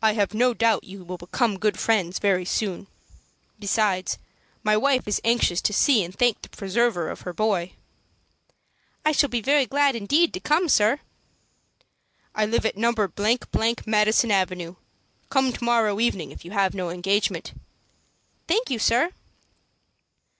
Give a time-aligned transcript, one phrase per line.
[0.00, 2.86] "I have no doubt you will become good friends very soon.
[3.58, 4.16] Besides,
[4.62, 7.72] my wife is anxious to see and thank the preserver of her boy."
[9.04, 11.00] "I shall be very glad indeed to come, sir."
[12.32, 12.94] "I live at No.
[13.86, 14.76] Madison Avenue.
[15.30, 17.52] Come to morrow evening, if you have no engagement."
[18.46, 19.10] "Thank you, sir."